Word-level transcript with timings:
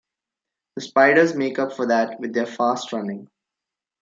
The 0.77 0.81
spiders 0.81 1.35
make 1.35 1.59
up 1.59 1.73
for 1.73 1.85
that 1.89 2.19
with 2.19 2.33
their 2.33 2.47
fast 2.47 2.91
running. 2.91 3.27